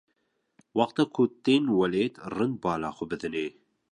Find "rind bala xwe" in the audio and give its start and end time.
2.35-3.05